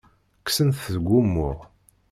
Kksen-t 0.45 0.77
seg 0.85 1.03
wumuɣ. 1.09 1.57